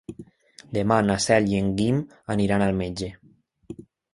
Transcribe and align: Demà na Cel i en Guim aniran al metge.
Demà 0.77 0.97
na 1.09 1.17
Cel 1.27 1.51
i 1.53 1.59
en 1.65 1.69
Guim 1.81 2.01
aniran 2.37 2.67
al 2.69 2.77
metge. 2.83 3.11